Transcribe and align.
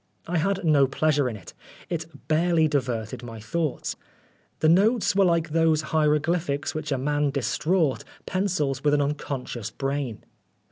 I 0.25 0.39
had 0.39 0.63
no 0.65 0.87
pleasure 0.87 1.29
in 1.29 1.35
it. 1.37 1.53
It 1.87 2.07
barely 2.27 2.67
diverted 2.67 3.21
my 3.21 3.39
thoughts. 3.39 3.95
The 4.59 4.67
notes 4.67 5.15
were 5.15 5.25
like 5.25 5.51
those 5.51 5.83
hieroglyphics 5.93 6.73
which 6.73 6.91
a 6.91 6.97
man 6.97 7.29
distraught 7.29 8.03
pencils 8.25 8.83
with 8.83 8.95
an 8.95 9.01
unconscious 9.03 9.69
brain. 9.69 10.23